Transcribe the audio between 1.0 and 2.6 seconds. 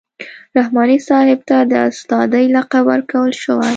صاحب ته د استادۍ